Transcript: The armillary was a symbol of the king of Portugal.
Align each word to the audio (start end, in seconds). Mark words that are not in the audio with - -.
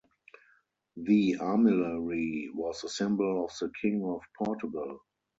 The 0.97 1.35
armillary 1.39 2.47
was 2.55 2.83
a 2.83 2.89
symbol 2.89 3.45
of 3.45 3.51
the 3.59 3.71
king 3.83 4.03
of 4.03 4.23
Portugal. 4.35 4.97